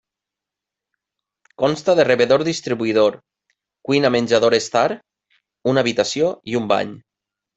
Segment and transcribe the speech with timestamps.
[1.63, 3.17] Consta de rebedor-distribuïdor,
[3.89, 4.89] cuina-menjador-estar,
[5.73, 6.97] una habitació i un bany.